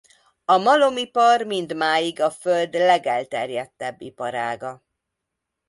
[0.45, 4.81] A malomipar mindmáig a föld legelterjedtebb iparága.